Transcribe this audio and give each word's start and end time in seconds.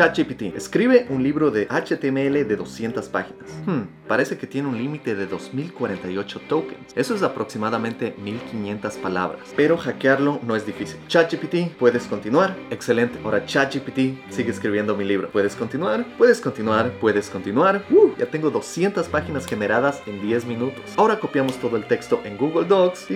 ChatGPT. 0.00 0.56
Escribe 0.56 1.04
un 1.10 1.22
libro 1.22 1.50
de 1.50 1.66
HTML 1.68 2.48
de 2.48 2.56
200 2.56 3.06
páginas. 3.10 3.50
Hmm, 3.66 3.82
parece 4.08 4.38
que 4.38 4.46
tiene 4.46 4.66
un 4.66 4.78
límite 4.78 5.14
de 5.14 5.26
2048 5.26 6.40
tokens. 6.48 6.96
Eso 6.96 7.14
es 7.14 7.22
aproximadamente 7.22 8.14
1500 8.22 8.94
palabras. 8.96 9.52
Pero 9.54 9.76
hackearlo 9.76 10.40
no 10.42 10.56
es 10.56 10.64
difícil. 10.64 10.98
ChatGPT, 11.06 11.76
¿puedes 11.78 12.04
continuar? 12.06 12.56
Excelente. 12.70 13.18
Ahora 13.22 13.44
ChatGPT 13.44 14.30
sigue 14.30 14.50
escribiendo 14.50 14.96
mi 14.96 15.04
libro. 15.04 15.28
¿Puedes 15.28 15.54
continuar? 15.54 16.06
Puedes 16.16 16.40
continuar, 16.40 16.92
puedes 16.92 17.28
continuar. 17.28 17.84
Uh, 17.90 18.16
ya 18.18 18.24
tengo 18.24 18.48
200 18.48 19.06
páginas 19.08 19.44
generadas 19.44 20.00
en 20.06 20.22
10 20.22 20.46
minutos. 20.46 20.80
Ahora 20.96 21.20
copiamos 21.20 21.58
todo 21.58 21.76
el 21.76 21.84
texto 21.84 22.22
en 22.24 22.38
Google 22.38 22.66
Docs. 22.66 23.06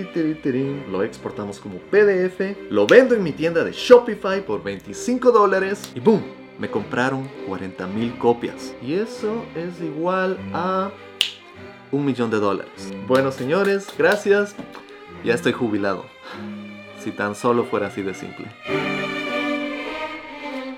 Lo 0.91 1.01
exportamos 1.01 1.59
como 1.59 1.79
PDF. 1.79 2.55
Lo 2.69 2.85
vendo 2.85 3.15
en 3.15 3.23
mi 3.23 3.31
tienda 3.31 3.63
de 3.63 3.71
Shopify 3.71 4.45
por 4.45 4.61
25 4.61 5.31
dólares. 5.31 5.91
Y 5.95 5.99
boom, 5.99 6.44
me 6.59 6.69
compraron 6.69 7.27
40 7.47 7.87
mil 7.87 8.17
copias. 8.17 8.73
Y 8.81 8.93
eso 8.93 9.45
es 9.55 9.81
igual 9.81 10.37
a 10.53 10.91
un 11.91 12.05
millón 12.05 12.29
de 12.31 12.39
dólares. 12.39 12.93
Bueno, 13.07 13.31
señores, 13.31 13.87
gracias. 13.97 14.55
Ya 15.23 15.33
estoy 15.33 15.53
jubilado. 15.53 16.05
Si 16.99 17.11
tan 17.11 17.35
solo 17.35 17.65
fuera 17.65 17.87
así 17.87 18.01
de 18.01 18.13
simple. 18.13 18.47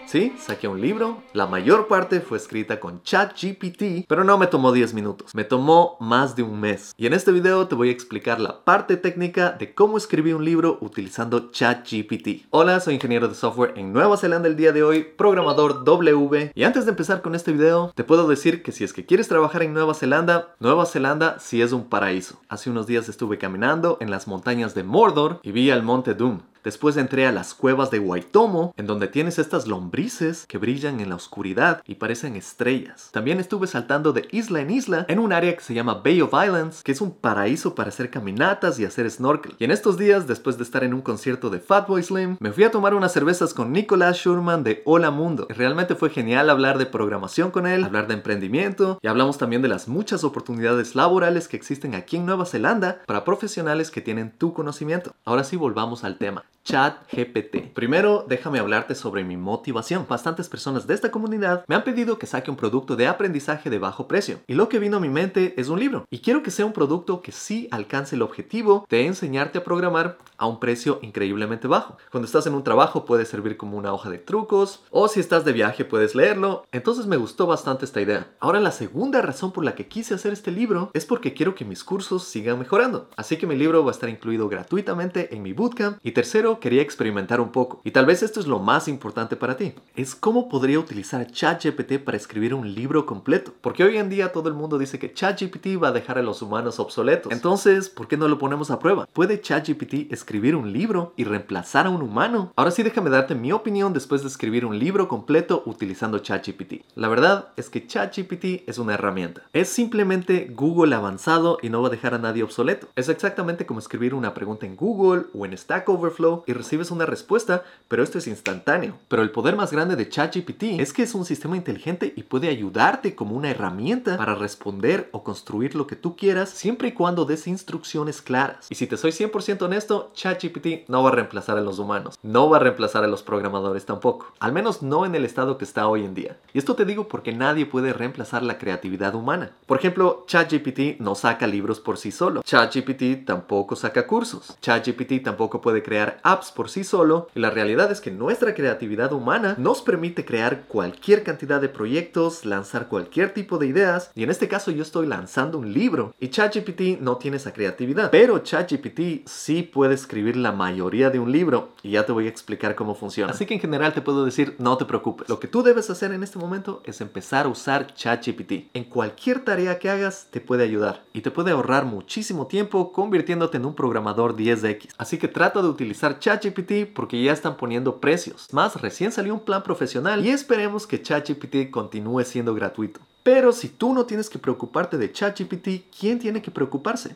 Sí, 0.07 0.31
saqué 0.39 0.69
un 0.69 0.79
libro. 0.79 1.21
La 1.33 1.47
mayor 1.47 1.89
parte 1.89 2.21
fue 2.21 2.37
escrita 2.37 2.79
con 2.79 3.01
ChatGPT, 3.03 4.05
pero 4.07 4.23
no 4.23 4.37
me 4.37 4.47
tomó 4.47 4.71
10 4.71 4.93
minutos. 4.93 5.35
Me 5.35 5.43
tomó 5.43 5.97
más 5.99 6.37
de 6.37 6.43
un 6.43 6.61
mes. 6.61 6.93
Y 6.95 7.07
en 7.07 7.13
este 7.13 7.33
video 7.33 7.67
te 7.67 7.75
voy 7.75 7.89
a 7.89 7.91
explicar 7.91 8.39
la 8.39 8.63
parte 8.63 8.95
técnica 8.95 9.51
de 9.51 9.73
cómo 9.73 9.97
escribí 9.97 10.31
un 10.31 10.45
libro 10.45 10.77
utilizando 10.79 11.51
ChatGPT. 11.51 12.45
Hola, 12.51 12.79
soy 12.79 12.93
ingeniero 12.93 13.27
de 13.27 13.35
software 13.35 13.73
en 13.75 13.91
Nueva 13.91 14.15
Zelanda 14.15 14.47
el 14.47 14.55
día 14.55 14.71
de 14.71 14.81
hoy, 14.81 15.03
programador 15.03 15.83
W. 15.83 16.53
Y 16.55 16.63
antes 16.63 16.85
de 16.85 16.91
empezar 16.91 17.21
con 17.21 17.35
este 17.35 17.51
video, 17.51 17.91
te 17.93 18.05
puedo 18.05 18.29
decir 18.29 18.63
que 18.63 18.71
si 18.71 18.85
es 18.85 18.93
que 18.93 19.05
quieres 19.05 19.27
trabajar 19.27 19.61
en 19.61 19.73
Nueva 19.73 19.93
Zelanda, 19.93 20.55
Nueva 20.61 20.85
Zelanda 20.85 21.37
sí 21.39 21.61
es 21.61 21.73
un 21.73 21.89
paraíso. 21.89 22.39
Hace 22.47 22.69
unos 22.69 22.87
días 22.87 23.09
estuve 23.09 23.37
caminando 23.37 23.97
en 23.99 24.09
las 24.09 24.25
montañas 24.25 24.73
de 24.73 24.83
Mordor 24.83 25.41
y 25.43 25.51
vi 25.51 25.69
al 25.69 25.83
monte 25.83 26.13
Doom. 26.13 26.39
Después 26.67 26.97
entré 26.97 27.25
a 27.25 27.31
las 27.31 27.53
cuevas 27.53 27.91
de 27.91 27.99
Waitomo, 27.99 28.73
en 28.75 28.87
donde 28.87 29.07
tienes 29.07 29.39
estas 29.39 29.67
lombrices 29.67 30.45
que 30.47 30.57
brillan 30.57 30.99
en 30.99 31.07
la 31.07 31.15
oscuridad 31.15 31.81
y 31.87 31.95
parecen 31.95 32.35
estrellas. 32.35 33.07
También 33.13 33.39
estuve 33.39 33.67
saltando 33.67 34.11
de 34.11 34.27
isla 34.31 34.59
en 34.59 34.71
isla 34.71 35.05
en 35.07 35.19
un 35.19 35.31
área 35.31 35.55
que 35.55 35.63
se 35.63 35.73
llama 35.73 36.01
Bay 36.03 36.19
of 36.19 36.33
Islands, 36.33 36.83
que 36.83 36.91
es 36.91 36.99
un 36.99 37.11
paraíso 37.11 37.73
para 37.73 37.87
hacer 37.87 38.09
caminatas 38.09 38.79
y 38.79 38.83
hacer 38.83 39.09
snorkel. 39.09 39.55
Y 39.59 39.63
en 39.63 39.71
estos 39.71 39.97
días, 39.97 40.27
después 40.27 40.57
de 40.57 40.63
estar 40.63 40.83
en 40.83 40.93
un 40.93 40.99
concierto 40.99 41.49
de 41.49 41.61
Fatboy 41.61 42.03
Slim, 42.03 42.35
me 42.41 42.51
fui 42.51 42.65
a 42.65 42.71
tomar 42.71 42.93
unas 42.93 43.13
cervezas 43.13 43.53
con 43.53 43.71
Nicolás 43.71 44.17
Schurman 44.17 44.65
de 44.65 44.81
Hola 44.83 45.09
Mundo. 45.09 45.47
realmente 45.47 45.95
fue 45.95 46.09
genial 46.09 46.49
hablar 46.49 46.77
de 46.79 46.85
programación 46.85 47.49
con 47.49 47.65
él, 47.65 47.85
hablar 47.85 48.07
de 48.07 48.15
emprendimiento 48.15 48.99
y 49.01 49.07
hablamos 49.07 49.37
también 49.37 49.61
de 49.61 49.69
las 49.69 49.87
muchas 49.87 50.25
oportunidades 50.25 50.95
laborales 50.95 51.47
que 51.47 51.55
existen 51.55 51.95
aquí 51.95 52.17
en 52.17 52.25
Nueva 52.25 52.45
Zelanda 52.45 52.99
para 53.05 53.23
profesionales 53.23 53.89
que 53.89 54.01
tienen 54.01 54.31
tu 54.37 54.51
conocimiento. 54.51 55.15
Ahora 55.23 55.45
sí 55.45 55.55
volvamos 55.55 56.03
al 56.03 56.17
tema. 56.17 56.43
Chat 56.67 57.09
GPT. 57.09 57.71
Primero, 57.73 58.25
déjame 58.27 58.59
hablarte 58.59 58.93
sobre 58.93 59.23
mi 59.23 59.37
motivación. 59.37 60.05
Bastantes 60.05 60.49
personas 60.49 60.85
de 60.85 60.95
esta 60.95 61.11
comunidad 61.11 61.63
me 61.65 61.75
han 61.75 61.85
pedido 61.85 62.19
que 62.19 62.25
saque 62.25 62.51
un 62.51 62.57
producto 62.57 62.97
de 62.97 63.07
aprendizaje 63.07 63.69
de 63.69 63.79
bajo 63.79 64.09
precio. 64.09 64.41
Y 64.47 64.53
lo 64.53 64.67
que 64.67 64.77
vino 64.77 64.97
a 64.97 64.99
mi 64.99 65.07
mente 65.07 65.53
es 65.55 65.69
un 65.69 65.79
libro. 65.79 66.05
Y 66.09 66.19
quiero 66.19 66.43
que 66.43 66.51
sea 66.51 66.65
un 66.65 66.73
producto 66.73 67.21
que 67.21 67.31
sí 67.31 67.69
alcance 67.71 68.17
el 68.17 68.21
objetivo 68.21 68.85
de 68.89 69.05
enseñarte 69.05 69.59
a 69.59 69.63
programar 69.63 70.17
a 70.37 70.45
un 70.45 70.59
precio 70.59 70.99
increíblemente 71.01 71.69
bajo. 71.69 71.95
Cuando 72.11 72.25
estás 72.25 72.45
en 72.47 72.53
un 72.53 72.65
trabajo 72.65 73.05
puede 73.05 73.25
servir 73.25 73.55
como 73.55 73.77
una 73.77 73.93
hoja 73.93 74.09
de 74.09 74.17
trucos 74.17 74.83
o 74.91 75.07
si 75.07 75.21
estás 75.21 75.45
de 75.45 75.53
viaje 75.53 75.85
puedes 75.85 76.15
leerlo. 76.15 76.65
Entonces 76.73 77.05
me 77.05 77.15
gustó 77.15 77.47
bastante 77.47 77.85
esta 77.85 78.01
idea. 78.01 78.27
Ahora 78.41 78.59
la 78.59 78.71
segunda 78.73 79.21
razón 79.21 79.53
por 79.53 79.63
la 79.63 79.73
que 79.73 79.87
quise 79.87 80.15
hacer 80.15 80.33
este 80.33 80.51
libro 80.51 80.91
es 80.93 81.05
porque 81.05 81.33
quiero 81.33 81.55
que 81.55 81.63
mis 81.63 81.85
cursos 81.85 82.25
sigan 82.25 82.59
mejorando. 82.59 83.09
Así 83.15 83.37
que 83.37 83.47
mi 83.47 83.55
libro 83.55 83.85
va 83.85 83.91
a 83.91 83.93
estar 83.93 84.09
incluido 84.09 84.49
gratuitamente 84.49 85.33
en 85.33 85.43
mi 85.43 85.53
bootcamp. 85.53 85.99
Y 86.03 86.11
tercero, 86.11 86.56
quería 86.59 86.81
experimentar 86.81 87.41
un 87.41 87.51
poco. 87.51 87.81
Y 87.83 87.91
tal 87.91 88.05
vez 88.05 88.23
esto 88.23 88.39
es 88.39 88.47
lo 88.47 88.59
más 88.59 88.87
importante 88.87 89.35
para 89.35 89.57
ti. 89.57 89.73
Es 89.95 90.15
cómo 90.15 90.49
podría 90.49 90.79
utilizar 90.79 91.29
ChatGPT 91.29 91.99
para 92.03 92.17
escribir 92.17 92.53
un 92.53 92.73
libro 92.73 93.05
completo. 93.05 93.53
Porque 93.61 93.83
hoy 93.83 93.97
en 93.97 94.09
día 94.09 94.31
todo 94.31 94.49
el 94.49 94.55
mundo 94.55 94.77
dice 94.77 94.99
que 94.99 95.13
ChatGPT 95.13 95.81
va 95.81 95.89
a 95.89 95.91
dejar 95.91 96.17
a 96.17 96.21
los 96.23 96.41
humanos 96.41 96.79
obsoletos. 96.79 97.31
Entonces, 97.31 97.89
¿por 97.89 98.07
qué 98.07 98.17
no 98.17 98.27
lo 98.27 98.37
ponemos 98.37 98.71
a 98.71 98.79
prueba? 98.79 99.07
¿Puede 99.13 99.41
ChatGPT 99.41 100.11
escribir 100.11 100.55
un 100.55 100.73
libro 100.73 101.13
y 101.15 101.23
reemplazar 101.23 101.87
a 101.87 101.89
un 101.89 102.01
humano? 102.01 102.51
Ahora 102.55 102.71
sí 102.71 102.83
déjame 102.83 103.09
darte 103.09 103.35
mi 103.35 103.51
opinión 103.51 103.93
después 103.93 104.21
de 104.21 104.27
escribir 104.27 104.65
un 104.65 104.77
libro 104.77 105.07
completo 105.07 105.63
utilizando 105.65 106.19
ChatGPT. 106.19 106.83
La 106.95 107.07
verdad 107.07 107.49
es 107.55 107.69
que 107.69 107.85
ChatGPT 107.85 108.67
es 108.67 108.77
una 108.77 108.93
herramienta. 108.93 109.43
Es 109.53 109.69
simplemente 109.69 110.51
Google 110.53 110.95
avanzado 110.95 111.57
y 111.61 111.69
no 111.69 111.81
va 111.81 111.87
a 111.87 111.91
dejar 111.91 112.13
a 112.13 112.19
nadie 112.19 112.43
obsoleto. 112.43 112.87
Es 112.95 113.09
exactamente 113.09 113.65
como 113.65 113.79
escribir 113.79 114.13
una 114.13 114.33
pregunta 114.33 114.65
en 114.65 114.75
Google 114.75 115.25
o 115.33 115.45
en 115.45 115.57
Stack 115.57 115.87
Overflow 115.89 116.43
y 116.47 116.53
recibes 116.53 116.89
una 116.89 117.05
respuesta, 117.05 117.63
pero 117.87 118.01
esto 118.01 118.17
es 118.17 118.27
instantáneo. 118.27 118.97
Pero 119.09 119.21
el 119.21 119.31
poder 119.31 119.55
más 119.55 119.71
grande 119.71 119.95
de 119.95 120.09
ChatGPT 120.09 120.79
es 120.79 120.93
que 120.93 121.03
es 121.03 121.13
un 121.13 121.25
sistema 121.25 121.57
inteligente 121.57 122.13
y 122.15 122.23
puede 122.23 122.47
ayudarte 122.47 123.15
como 123.15 123.35
una 123.35 123.51
herramienta 123.51 124.17
para 124.17 124.33
responder 124.33 125.09
o 125.11 125.23
construir 125.23 125.75
lo 125.75 125.87
que 125.87 125.97
tú 125.97 126.15
quieras 126.15 126.49
siempre 126.49 126.87
y 126.87 126.91
cuando 126.93 127.25
des 127.25 127.47
instrucciones 127.47 128.21
claras. 128.21 128.67
Y 128.69 128.75
si 128.75 128.87
te 128.87 128.97
soy 128.97 129.11
100% 129.11 129.61
honesto, 129.61 130.11
ChatGPT 130.15 130.87
no 130.87 131.03
va 131.03 131.09
a 131.09 131.13
reemplazar 131.13 131.57
a 131.57 131.61
los 131.61 131.79
humanos, 131.79 132.17
no 132.23 132.49
va 132.49 132.57
a 132.57 132.61
reemplazar 132.61 133.03
a 133.03 133.07
los 133.07 133.23
programadores 133.23 133.85
tampoco, 133.85 134.27
al 134.39 134.53
menos 134.53 134.81
no 134.81 135.05
en 135.05 135.15
el 135.15 135.25
estado 135.25 135.57
que 135.57 135.65
está 135.65 135.87
hoy 135.87 136.05
en 136.05 136.13
día. 136.13 136.37
Y 136.53 136.59
esto 136.59 136.75
te 136.75 136.85
digo 136.85 137.09
porque 137.09 137.33
nadie 137.33 137.65
puede 137.65 137.91
reemplazar 137.91 138.43
la 138.43 138.57
creatividad 138.57 139.15
humana. 139.15 139.51
Por 139.65 139.77
ejemplo, 139.77 140.23
ChatGPT 140.27 140.99
no 140.99 141.15
saca 141.15 141.45
libros 141.45 141.81
por 141.81 141.97
sí 141.97 142.11
solo. 142.11 142.41
ChatGPT 142.43 143.25
tampoco 143.25 143.75
saca 143.75 144.07
cursos. 144.07 144.57
ChatGPT 144.61 145.23
tampoco 145.23 145.59
puede 145.59 145.83
crear 145.83 146.19
apps 146.23 146.36
por 146.45 146.69
sí 146.69 146.83
solo 146.83 147.27
y 147.35 147.39
la 147.39 147.49
realidad 147.49 147.91
es 147.91 148.01
que 148.01 148.11
nuestra 148.11 148.53
creatividad 148.53 149.11
humana 149.11 149.55
nos 149.57 149.81
permite 149.81 150.25
crear 150.25 150.63
cualquier 150.67 151.23
cantidad 151.23 151.59
de 151.59 151.69
proyectos, 151.69 152.45
lanzar 152.45 152.87
cualquier 152.87 153.33
tipo 153.33 153.57
de 153.57 153.67
ideas 153.67 154.11
y 154.15 154.23
en 154.23 154.29
este 154.29 154.47
caso 154.47 154.71
yo 154.71 154.83
estoy 154.83 155.07
lanzando 155.07 155.57
un 155.57 155.73
libro 155.73 156.13
y 156.19 156.29
ChatGPT 156.29 157.01
no 157.01 157.17
tiene 157.17 157.37
esa 157.37 157.53
creatividad, 157.53 158.11
pero 158.11 158.39
ChatGPT 158.39 159.27
sí 159.27 159.63
puede 159.63 159.95
escribir 159.95 160.37
la 160.37 160.51
mayoría 160.51 161.09
de 161.09 161.19
un 161.19 161.31
libro 161.31 161.69
y 161.83 161.91
ya 161.91 162.05
te 162.05 162.11
voy 162.11 162.27
a 162.27 162.29
explicar 162.29 162.75
cómo 162.75 162.95
funciona. 162.95 163.31
Así 163.31 163.45
que 163.45 163.53
en 163.53 163.59
general 163.59 163.93
te 163.93 164.01
puedo 164.01 164.25
decir, 164.25 164.55
no 164.59 164.77
te 164.77 164.85
preocupes. 164.85 165.29
Lo 165.29 165.39
que 165.39 165.47
tú 165.47 165.63
debes 165.63 165.89
hacer 165.89 166.11
en 166.11 166.23
este 166.23 166.39
momento 166.39 166.81
es 166.85 167.01
empezar 167.01 167.45
a 167.45 167.49
usar 167.49 167.93
ChatGPT. 167.93 168.69
En 168.73 168.83
cualquier 168.85 169.43
tarea 169.43 169.79
que 169.79 169.89
hagas 169.89 170.27
te 170.31 170.41
puede 170.41 170.63
ayudar 170.63 171.03
y 171.13 171.21
te 171.21 171.31
puede 171.31 171.51
ahorrar 171.51 171.85
muchísimo 171.85 172.47
tiempo 172.47 172.91
convirtiéndote 172.91 173.57
en 173.57 173.65
un 173.65 173.75
programador 173.75 174.35
10X. 174.35 174.89
Así 174.97 175.17
que 175.17 175.27
trata 175.27 175.61
de 175.61 175.67
utilizar 175.67 176.16
ChatGPT 176.19 176.93
porque 176.93 177.21
ya 177.21 177.33
están 177.33 177.57
poniendo 177.57 177.99
precios. 177.99 178.47
Más, 178.51 178.79
recién 178.81 179.11
salió 179.11 179.33
un 179.33 179.39
plan 179.39 179.63
profesional 179.63 180.25
y 180.25 180.29
esperemos 180.29 180.87
que 180.87 181.01
ChatGPT 181.01 181.69
continúe 181.71 182.23
siendo 182.23 182.53
gratuito. 182.53 182.99
Pero 183.23 183.51
si 183.51 183.67
tú 183.67 183.93
no 183.93 184.05
tienes 184.05 184.29
que 184.29 184.39
preocuparte 184.39 184.97
de 184.97 185.11
ChatGPT, 185.11 185.91
¿quién 185.99 186.17
tiene 186.17 186.41
que 186.41 186.49
preocuparse? 186.49 187.15